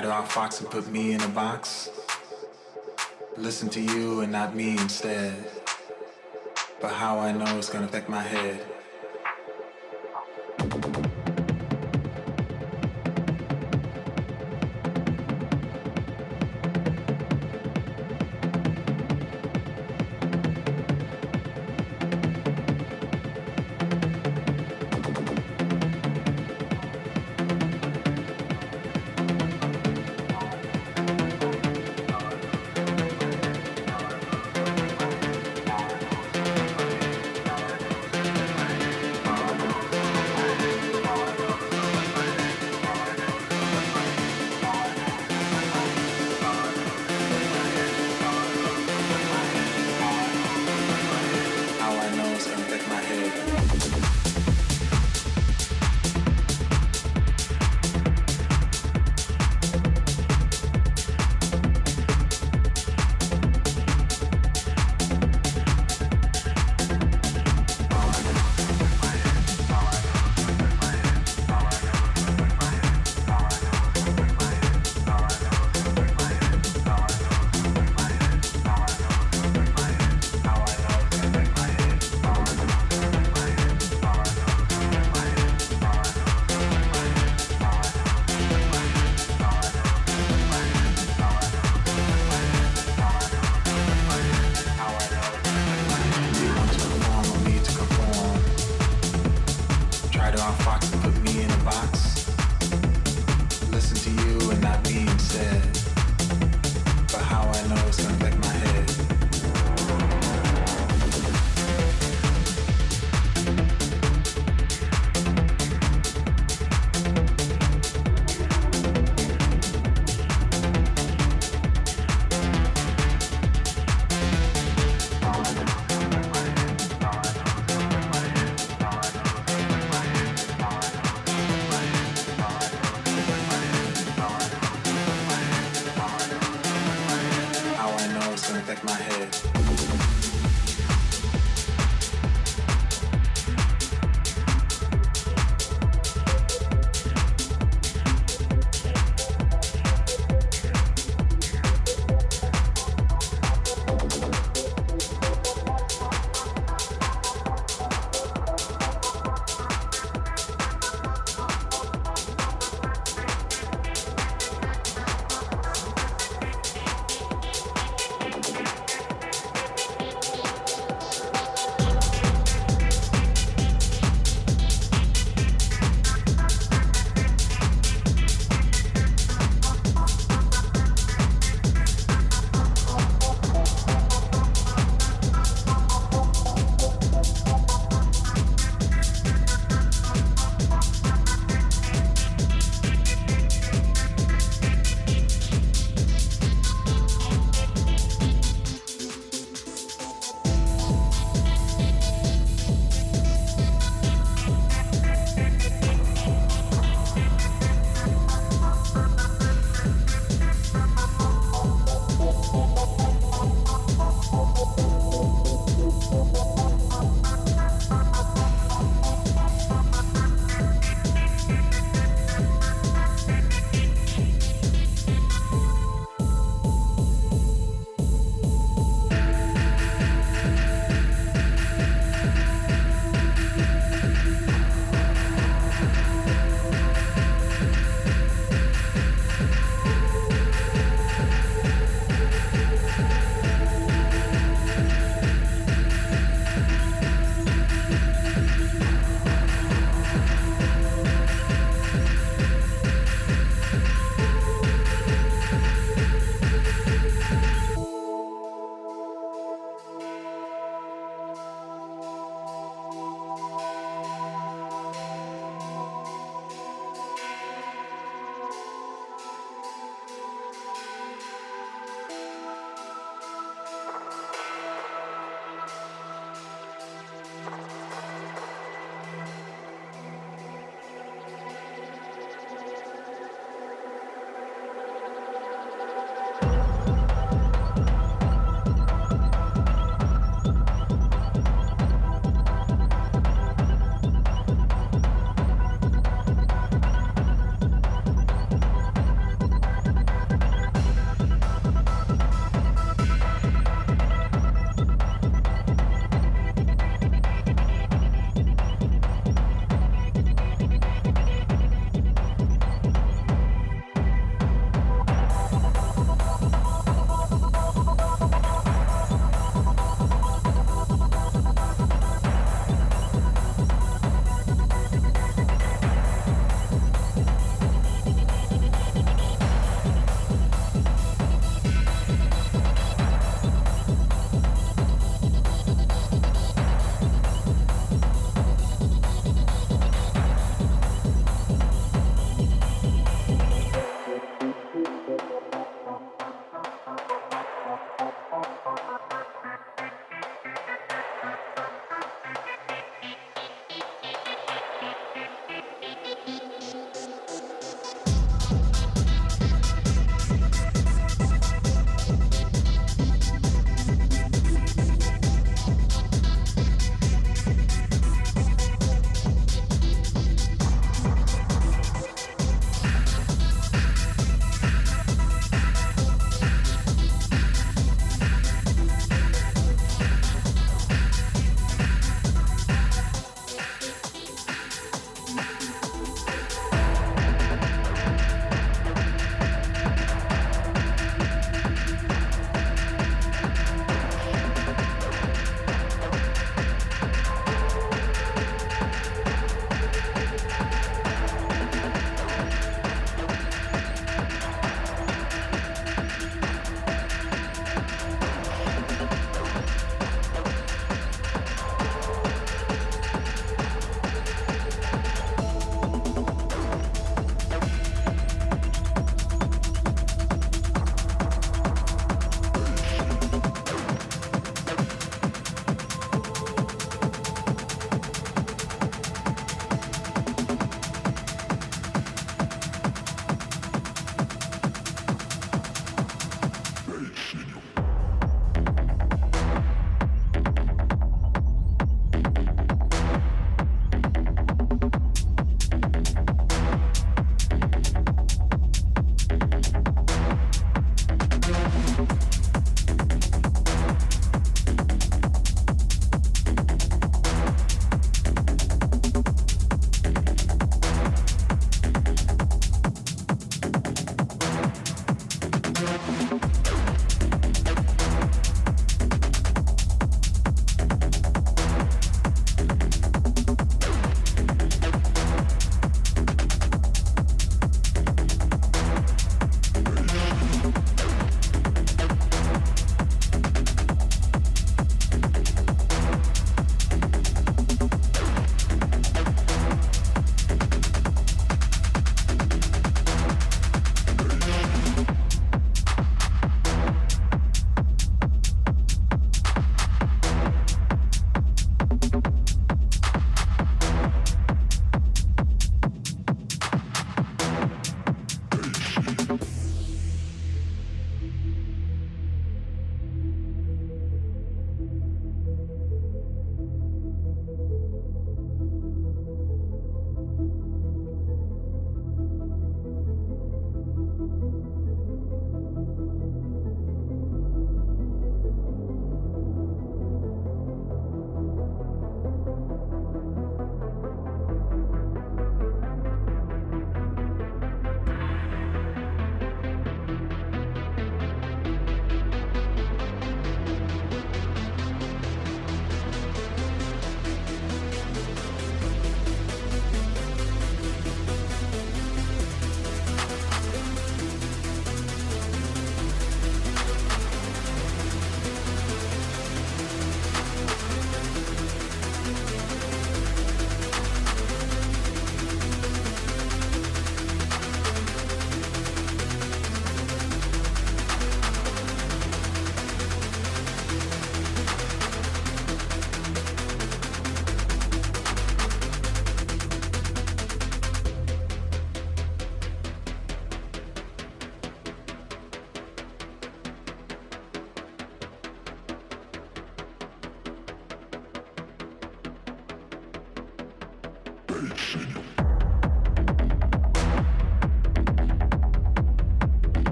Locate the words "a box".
1.20-1.90